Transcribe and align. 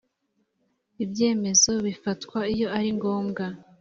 ibyemezo 1.03 1.71
bifatwa 1.85 2.39
iyo 2.53 2.67
aringombwa. 2.77 3.45